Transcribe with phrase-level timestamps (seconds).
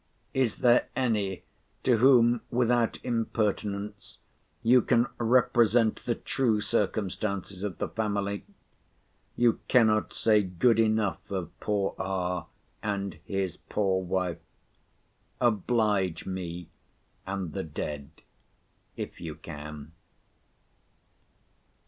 [0.33, 1.43] Is there any,
[1.83, 4.17] to whom without impertinence,
[4.63, 8.43] you can represent the true circumstances of the family?
[9.35, 12.47] You cannot say good enough of poor R.,
[12.81, 14.39] and his poor wife.
[15.39, 16.69] Oblige me
[17.27, 18.09] and the dead,
[18.97, 19.91] if you can.